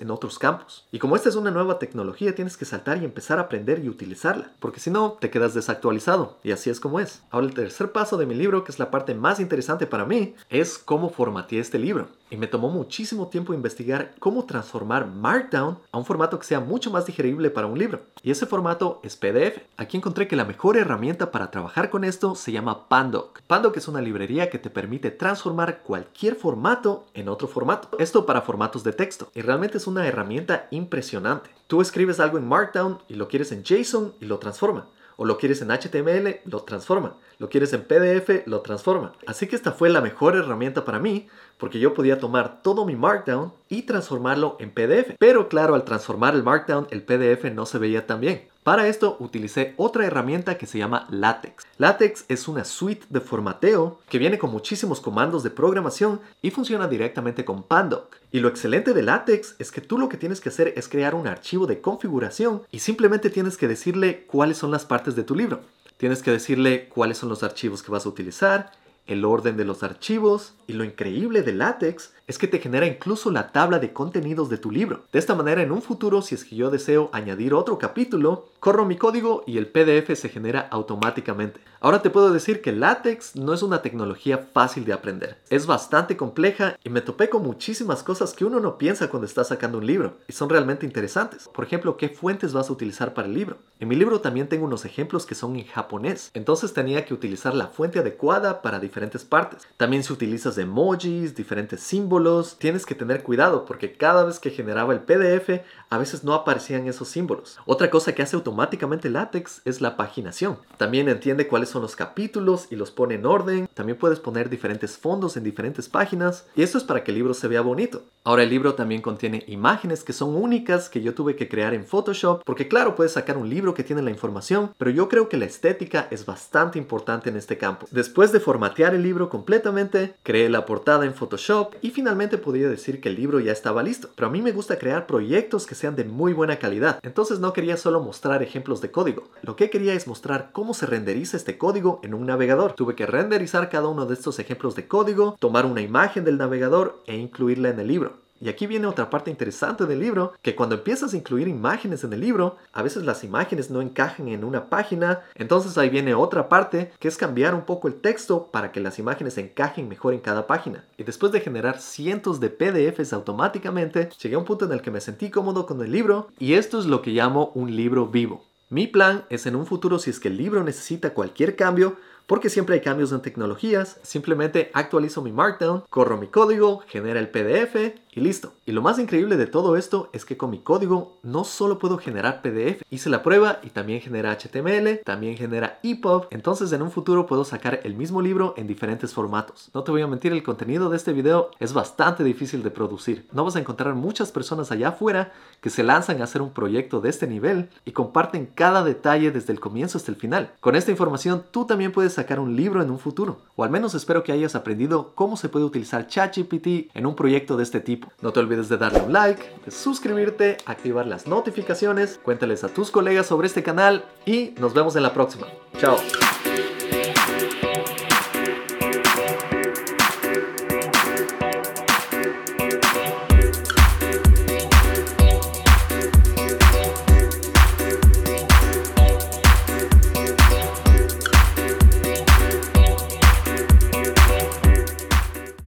en 0.00 0.10
otros 0.10 0.38
campos. 0.38 0.86
Y 0.92 0.98
como 0.98 1.16
esta 1.16 1.28
es 1.28 1.36
una 1.36 1.50
nueva 1.50 1.78
tecnología, 1.78 2.34
tienes 2.34 2.56
que 2.56 2.64
saltar 2.64 3.00
y 3.00 3.04
empezar 3.04 3.38
a 3.38 3.42
aprender 3.42 3.78
y 3.84 3.88
utilizarla, 3.88 4.52
porque 4.60 4.80
si 4.80 4.90
no, 4.90 5.16
te 5.20 5.30
quedas 5.30 5.54
desactualizado, 5.54 6.38
y 6.42 6.52
así 6.52 6.70
es 6.70 6.80
como 6.80 7.00
es. 7.00 7.22
Ahora 7.30 7.46
el 7.46 7.54
tercer 7.54 7.92
paso 7.92 8.16
de 8.16 8.26
mi 8.26 8.34
libro, 8.34 8.64
que 8.64 8.72
es 8.72 8.78
la 8.78 8.90
parte 8.90 9.14
más 9.14 9.40
interesante 9.40 9.86
para 9.86 10.04
mí, 10.04 10.34
es 10.50 10.78
cómo 10.78 11.10
formateé 11.10 11.60
este 11.60 11.78
libro. 11.78 12.08
Y 12.30 12.36
me 12.36 12.46
tomó 12.46 12.68
muchísimo 12.68 13.28
tiempo 13.28 13.54
investigar 13.54 14.14
cómo 14.18 14.44
transformar 14.44 15.06
Markdown 15.06 15.78
a 15.90 15.98
un 15.98 16.04
formato 16.04 16.38
que 16.38 16.46
sea 16.46 16.60
mucho 16.60 16.90
más 16.90 17.06
digerible 17.06 17.50
para 17.50 17.66
un 17.66 17.78
libro. 17.78 18.02
Y 18.22 18.30
ese 18.30 18.46
formato 18.46 19.00
es 19.02 19.16
PDF. 19.16 19.60
Aquí 19.76 19.96
encontré 19.96 20.28
que 20.28 20.36
la 20.36 20.44
mejor 20.44 20.76
herramienta 20.76 21.30
para 21.30 21.50
trabajar 21.50 21.88
con 21.90 22.04
esto 22.04 22.34
se 22.34 22.52
llama 22.52 22.88
Pandoc. 22.88 23.40
Pandoc 23.46 23.76
es 23.76 23.88
una 23.88 24.02
librería 24.02 24.50
que 24.50 24.58
te 24.58 24.70
permite 24.70 25.10
transformar 25.10 25.82
cualquier 25.82 26.34
formato 26.34 27.06
en 27.14 27.28
otro 27.28 27.48
formato. 27.48 27.96
Esto 27.98 28.26
para 28.26 28.42
formatos 28.42 28.84
de 28.84 28.92
texto. 28.92 29.30
Y 29.34 29.40
realmente 29.40 29.78
es 29.78 29.86
una 29.86 30.06
herramienta 30.06 30.68
impresionante. 30.70 31.50
Tú 31.66 31.80
escribes 31.80 32.20
algo 32.20 32.38
en 32.38 32.48
Markdown 32.48 32.98
y 33.08 33.14
lo 33.14 33.28
quieres 33.28 33.52
en 33.52 33.62
JSON 33.64 34.14
y 34.20 34.26
lo 34.26 34.38
transforma 34.38 34.86
o 35.20 35.24
lo 35.24 35.36
quieres 35.36 35.60
en 35.62 35.70
HTML, 35.70 36.40
lo 36.44 36.62
transforma. 36.62 37.16
Lo 37.38 37.48
quieres 37.48 37.72
en 37.72 37.82
PDF, 37.82 38.46
lo 38.46 38.60
transforma. 38.60 39.12
Así 39.26 39.48
que 39.48 39.56
esta 39.56 39.72
fue 39.72 39.90
la 39.90 40.00
mejor 40.00 40.36
herramienta 40.36 40.84
para 40.84 41.00
mí 41.00 41.26
porque 41.58 41.80
yo 41.80 41.92
podía 41.92 42.20
tomar 42.20 42.62
todo 42.62 42.86
mi 42.86 42.94
Markdown 42.94 43.52
y 43.68 43.82
transformarlo 43.82 44.56
en 44.60 44.70
PDF. 44.70 45.16
Pero 45.18 45.48
claro, 45.48 45.74
al 45.74 45.84
transformar 45.84 46.36
el 46.36 46.44
Markdown, 46.44 46.86
el 46.90 47.02
PDF 47.02 47.52
no 47.52 47.66
se 47.66 47.78
veía 47.78 48.06
tan 48.06 48.20
bien. 48.20 48.48
Para 48.68 48.86
esto 48.86 49.16
utilicé 49.18 49.72
otra 49.78 50.04
herramienta 50.04 50.58
que 50.58 50.66
se 50.66 50.76
llama 50.76 51.06
LaTeX. 51.08 51.64
LaTeX 51.78 52.26
es 52.28 52.48
una 52.48 52.64
suite 52.64 53.06
de 53.08 53.22
formateo 53.22 53.98
que 54.10 54.18
viene 54.18 54.36
con 54.36 54.50
muchísimos 54.50 55.00
comandos 55.00 55.42
de 55.42 55.48
programación 55.48 56.20
y 56.42 56.50
funciona 56.50 56.86
directamente 56.86 57.46
con 57.46 57.62
Pandoc. 57.62 58.16
Y 58.30 58.40
lo 58.40 58.48
excelente 58.48 58.92
de 58.92 59.02
LaTeX 59.02 59.56
es 59.58 59.72
que 59.72 59.80
tú 59.80 59.96
lo 59.96 60.10
que 60.10 60.18
tienes 60.18 60.42
que 60.42 60.50
hacer 60.50 60.74
es 60.76 60.86
crear 60.86 61.14
un 61.14 61.26
archivo 61.26 61.66
de 61.66 61.80
configuración 61.80 62.60
y 62.70 62.80
simplemente 62.80 63.30
tienes 63.30 63.56
que 63.56 63.68
decirle 63.68 64.26
cuáles 64.26 64.58
son 64.58 64.70
las 64.70 64.84
partes 64.84 65.16
de 65.16 65.24
tu 65.24 65.34
libro. 65.34 65.62
Tienes 65.96 66.22
que 66.22 66.30
decirle 66.30 66.90
cuáles 66.90 67.16
son 67.16 67.30
los 67.30 67.42
archivos 67.42 67.82
que 67.82 67.90
vas 67.90 68.04
a 68.04 68.10
utilizar, 68.10 68.72
el 69.06 69.24
orden 69.24 69.56
de 69.56 69.64
los 69.64 69.82
archivos 69.82 70.52
y 70.66 70.74
lo 70.74 70.84
increíble 70.84 71.40
de 71.40 71.54
LaTeX 71.54 72.12
es 72.28 72.36
que 72.38 72.46
te 72.46 72.60
genera 72.60 72.86
incluso 72.86 73.30
la 73.30 73.50
tabla 73.50 73.78
de 73.78 73.92
contenidos 73.92 74.50
de 74.50 74.58
tu 74.58 74.70
libro. 74.70 75.02
De 75.10 75.18
esta 75.18 75.34
manera, 75.34 75.62
en 75.62 75.72
un 75.72 75.82
futuro, 75.82 76.20
si 76.20 76.34
es 76.34 76.44
que 76.44 76.54
yo 76.54 76.70
deseo 76.70 77.08
añadir 77.12 77.54
otro 77.54 77.78
capítulo, 77.78 78.50
corro 78.60 78.84
mi 78.84 78.96
código 78.96 79.42
y 79.46 79.56
el 79.56 79.66
PDF 79.66 80.14
se 80.14 80.28
genera 80.28 80.68
automáticamente. 80.70 81.60
Ahora 81.80 82.02
te 82.02 82.10
puedo 82.10 82.32
decir 82.32 82.60
que 82.60 82.72
LaTeX 82.72 83.36
no 83.36 83.54
es 83.54 83.62
una 83.62 83.82
tecnología 83.82 84.48
fácil 84.52 84.84
de 84.84 84.92
aprender. 84.92 85.38
Es 85.48 85.66
bastante 85.66 86.16
compleja 86.16 86.76
y 86.82 86.90
me 86.90 87.00
topé 87.00 87.30
con 87.30 87.44
muchísimas 87.44 88.02
cosas 88.02 88.34
que 88.34 88.44
uno 88.44 88.58
no 88.58 88.78
piensa 88.78 89.08
cuando 89.08 89.26
está 89.26 89.44
sacando 89.44 89.78
un 89.78 89.86
libro 89.86 90.16
y 90.26 90.32
son 90.32 90.50
realmente 90.50 90.84
interesantes. 90.84 91.48
Por 91.48 91.64
ejemplo, 91.64 91.96
¿qué 91.96 92.08
fuentes 92.08 92.52
vas 92.52 92.68
a 92.68 92.72
utilizar 92.72 93.14
para 93.14 93.28
el 93.28 93.34
libro? 93.34 93.58
En 93.78 93.86
mi 93.86 93.94
libro 93.94 94.20
también 94.20 94.48
tengo 94.48 94.66
unos 94.66 94.84
ejemplos 94.84 95.24
que 95.24 95.36
son 95.36 95.54
en 95.54 95.66
japonés, 95.66 96.32
entonces 96.34 96.74
tenía 96.74 97.04
que 97.04 97.14
utilizar 97.14 97.54
la 97.54 97.68
fuente 97.68 98.00
adecuada 98.00 98.60
para 98.60 98.80
diferentes 98.80 99.24
partes. 99.24 99.68
También 99.76 100.02
si 100.02 100.12
utilizas 100.12 100.58
emojis, 100.58 101.36
diferentes 101.36 101.80
símbolos, 101.80 102.17
tienes 102.58 102.86
que 102.86 102.94
tener 102.94 103.22
cuidado 103.22 103.64
porque 103.64 103.92
cada 103.92 104.24
vez 104.24 104.38
que 104.38 104.50
generaba 104.50 104.92
el 104.92 105.00
PDF 105.00 105.62
a 105.90 105.98
veces 105.98 106.24
no 106.24 106.34
aparecían 106.34 106.86
esos 106.86 107.08
símbolos. 107.08 107.58
Otra 107.64 107.90
cosa 107.90 108.14
que 108.14 108.22
hace 108.22 108.36
automáticamente 108.36 109.08
LaTeX 109.08 109.62
es 109.64 109.80
la 109.80 109.96
paginación. 109.96 110.58
También 110.76 111.08
entiende 111.08 111.48
cuáles 111.48 111.68
son 111.70 111.82
los 111.82 111.96
capítulos 111.96 112.66
y 112.70 112.76
los 112.76 112.90
pone 112.90 113.14
en 113.14 113.26
orden. 113.26 113.68
También 113.74 113.98
puedes 113.98 114.20
poner 114.20 114.50
diferentes 114.50 114.98
fondos 114.98 115.36
en 115.36 115.44
diferentes 115.44 115.88
páginas 115.88 116.46
y 116.54 116.62
eso 116.62 116.78
es 116.78 116.84
para 116.84 117.04
que 117.04 117.10
el 117.10 117.16
libro 117.16 117.34
se 117.34 117.48
vea 117.48 117.60
bonito. 117.60 118.02
Ahora 118.24 118.42
el 118.42 118.50
libro 118.50 118.74
también 118.74 119.00
contiene 119.00 119.44
imágenes 119.46 120.04
que 120.04 120.12
son 120.12 120.34
únicas 120.34 120.88
que 120.88 121.00
yo 121.00 121.14
tuve 121.14 121.36
que 121.36 121.48
crear 121.48 121.72
en 121.72 121.86
Photoshop 121.86 122.42
porque 122.44 122.68
claro 122.68 122.94
puedes 122.94 123.12
sacar 123.12 123.38
un 123.38 123.48
libro 123.48 123.74
que 123.74 123.84
tiene 123.84 124.02
la 124.02 124.10
información 124.10 124.74
pero 124.76 124.90
yo 124.90 125.08
creo 125.08 125.28
que 125.28 125.36
la 125.36 125.46
estética 125.46 126.08
es 126.10 126.26
bastante 126.26 126.78
importante 126.78 127.30
en 127.30 127.36
este 127.36 127.58
campo. 127.58 127.86
Después 127.90 128.32
de 128.32 128.40
formatear 128.40 128.94
el 128.94 129.02
libro 129.02 129.28
completamente, 129.28 130.14
creé 130.22 130.48
la 130.48 130.66
portada 130.66 131.04
en 131.04 131.14
Photoshop 131.14 131.74
y 131.82 131.90
finalmente 131.90 132.07
finalmente 132.08 132.38
podría 132.38 132.70
decir 132.70 133.02
que 133.02 133.10
el 133.10 133.16
libro 133.16 133.38
ya 133.38 133.52
estaba 133.52 133.82
listo, 133.82 134.08
pero 134.14 134.28
a 134.28 134.30
mí 134.30 134.40
me 134.40 134.52
gusta 134.52 134.78
crear 134.78 135.06
proyectos 135.06 135.66
que 135.66 135.74
sean 135.74 135.94
de 135.94 136.04
muy 136.04 136.32
buena 136.32 136.58
calidad, 136.58 137.00
entonces 137.02 137.38
no 137.38 137.52
quería 137.52 137.76
solo 137.76 138.00
mostrar 138.00 138.42
ejemplos 138.42 138.80
de 138.80 138.90
código, 138.90 139.24
lo 139.42 139.56
que 139.56 139.68
quería 139.68 139.92
es 139.92 140.06
mostrar 140.06 140.48
cómo 140.52 140.72
se 140.72 140.86
renderiza 140.86 141.36
este 141.36 141.58
código 141.58 142.00
en 142.02 142.14
un 142.14 142.24
navegador. 142.24 142.72
Tuve 142.72 142.94
que 142.94 143.04
renderizar 143.04 143.68
cada 143.68 143.88
uno 143.88 144.06
de 144.06 144.14
estos 144.14 144.38
ejemplos 144.38 144.74
de 144.74 144.88
código, 144.88 145.36
tomar 145.38 145.66
una 145.66 145.82
imagen 145.82 146.24
del 146.24 146.38
navegador 146.38 147.02
e 147.06 147.14
incluirla 147.14 147.68
en 147.68 147.80
el 147.80 147.88
libro. 147.88 148.27
Y 148.40 148.48
aquí 148.48 148.66
viene 148.66 148.86
otra 148.86 149.10
parte 149.10 149.30
interesante 149.30 149.86
del 149.86 149.98
libro, 149.98 150.32
que 150.42 150.54
cuando 150.54 150.76
empiezas 150.76 151.12
a 151.12 151.16
incluir 151.16 151.48
imágenes 151.48 152.04
en 152.04 152.12
el 152.12 152.20
libro, 152.20 152.56
a 152.72 152.82
veces 152.82 153.04
las 153.04 153.24
imágenes 153.24 153.70
no 153.70 153.82
encajan 153.82 154.28
en 154.28 154.44
una 154.44 154.68
página, 154.68 155.22
entonces 155.34 155.76
ahí 155.76 155.90
viene 155.90 156.14
otra 156.14 156.48
parte, 156.48 156.92
que 157.00 157.08
es 157.08 157.16
cambiar 157.16 157.54
un 157.54 157.62
poco 157.62 157.88
el 157.88 157.94
texto 157.94 158.48
para 158.52 158.70
que 158.70 158.80
las 158.80 158.98
imágenes 158.98 159.38
encajen 159.38 159.88
mejor 159.88 160.14
en 160.14 160.20
cada 160.20 160.46
página. 160.46 160.84
Y 160.96 161.04
después 161.04 161.32
de 161.32 161.40
generar 161.40 161.80
cientos 161.80 162.38
de 162.38 162.50
PDFs 162.50 163.12
automáticamente, 163.12 164.08
llegué 164.22 164.36
a 164.36 164.38
un 164.38 164.44
punto 164.44 164.66
en 164.66 164.72
el 164.72 164.82
que 164.82 164.90
me 164.90 165.00
sentí 165.00 165.30
cómodo 165.30 165.66
con 165.66 165.82
el 165.82 165.90
libro, 165.90 166.28
y 166.38 166.54
esto 166.54 166.78
es 166.78 166.86
lo 166.86 167.02
que 167.02 167.10
llamo 167.10 167.50
un 167.54 167.74
libro 167.74 168.06
vivo. 168.06 168.44
Mi 168.70 168.86
plan 168.86 169.24
es 169.30 169.46
en 169.46 169.56
un 169.56 169.66
futuro 169.66 169.98
si 169.98 170.10
es 170.10 170.20
que 170.20 170.28
el 170.28 170.36
libro 170.36 170.62
necesita 170.62 171.14
cualquier 171.14 171.56
cambio, 171.56 171.96
porque 172.28 172.50
siempre 172.50 172.74
hay 172.74 172.82
cambios 172.82 173.10
en 173.12 173.22
tecnologías, 173.22 173.98
simplemente 174.02 174.70
actualizo 174.74 175.22
mi 175.22 175.32
Markdown, 175.32 175.84
corro 175.88 176.18
mi 176.18 176.26
código, 176.26 176.80
genera 176.86 177.20
el 177.20 177.30
PDF 177.30 177.94
y 178.18 178.20
listo. 178.20 178.52
Y 178.66 178.72
lo 178.72 178.82
más 178.82 178.98
increíble 178.98 179.36
de 179.36 179.46
todo 179.46 179.76
esto 179.76 180.10
es 180.12 180.24
que 180.24 180.36
con 180.36 180.50
mi 180.50 180.58
código 180.58 181.18
no 181.22 181.44
solo 181.44 181.78
puedo 181.78 181.98
generar 181.98 182.42
PDF, 182.42 182.82
hice 182.90 183.08
la 183.08 183.22
prueba 183.22 183.60
y 183.62 183.70
también 183.70 184.00
genera 184.00 184.36
HTML, 184.36 185.00
también 185.04 185.36
genera 185.36 185.78
EPUB, 185.82 186.26
entonces 186.30 186.70
en 186.72 186.82
un 186.82 186.90
futuro 186.90 187.26
puedo 187.26 187.44
sacar 187.44 187.80
el 187.84 187.94
mismo 187.94 188.20
libro 188.20 188.54
en 188.56 188.66
diferentes 188.66 189.14
formatos. 189.14 189.70
No 189.72 189.84
te 189.84 189.90
voy 189.90 190.02
a 190.02 190.06
mentir, 190.06 190.32
el 190.32 190.42
contenido 190.42 190.90
de 190.90 190.96
este 190.96 191.12
video 191.12 191.50
es 191.58 191.72
bastante 191.72 192.24
difícil 192.24 192.62
de 192.62 192.70
producir. 192.70 193.26
No 193.32 193.44
vas 193.44 193.56
a 193.56 193.60
encontrar 193.60 193.94
muchas 193.94 194.32
personas 194.32 194.70
allá 194.70 194.88
afuera 194.88 195.32
que 195.60 195.70
se 195.70 195.82
lanzan 195.82 196.20
a 196.20 196.24
hacer 196.24 196.42
un 196.42 196.50
proyecto 196.50 197.00
de 197.00 197.10
este 197.10 197.26
nivel 197.26 197.70
y 197.84 197.92
comparten 197.92 198.46
cada 198.54 198.84
detalle 198.84 199.30
desde 199.30 199.52
el 199.52 199.60
comienzo 199.60 199.98
hasta 199.98 200.10
el 200.10 200.16
final. 200.16 200.52
Con 200.60 200.76
esta 200.76 200.90
información 200.90 201.44
tú 201.50 201.66
también 201.66 201.92
puedes 201.92 202.14
sacar 202.14 202.40
un 202.40 202.56
libro 202.56 202.82
en 202.82 202.90
un 202.90 202.98
futuro, 202.98 203.38
o 203.56 203.64
al 203.64 203.70
menos 203.70 203.94
espero 203.94 204.22
que 204.22 204.32
hayas 204.32 204.54
aprendido 204.54 205.12
cómo 205.14 205.36
se 205.36 205.48
puede 205.48 205.64
utilizar 205.64 206.06
ChatGPT 206.06 206.90
en 206.94 207.06
un 207.06 207.14
proyecto 207.14 207.56
de 207.56 207.62
este 207.62 207.80
tipo. 207.80 208.07
No 208.20 208.32
te 208.32 208.40
olvides 208.40 208.68
de 208.68 208.78
darle 208.78 209.00
un 209.00 209.12
like, 209.12 209.42
de 209.64 209.70
suscribirte, 209.70 210.56
activar 210.66 211.06
las 211.06 211.26
notificaciones, 211.26 212.18
cuéntales 212.22 212.64
a 212.64 212.68
tus 212.68 212.90
colegas 212.90 213.26
sobre 213.26 213.46
este 213.46 213.62
canal 213.62 214.04
y 214.26 214.54
nos 214.58 214.74
vemos 214.74 214.96
en 214.96 215.02
la 215.02 215.12
próxima. 215.14 215.46
Chao. 215.78 215.96